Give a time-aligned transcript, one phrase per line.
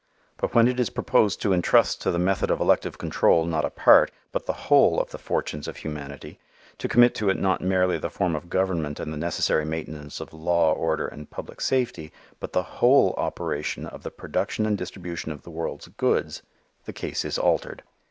[0.37, 3.69] But when it is proposed to entrust to the method of elective control not a
[3.69, 6.39] part but the whole of the fortunes of humanity,
[6.79, 10.33] to commit to it not merely the form of government and the necessary maintenance of
[10.33, 15.43] law, order and public safety, but the whole operation of the production and distribution of
[15.43, 16.41] the world's goods,
[16.85, 17.83] the case is altered.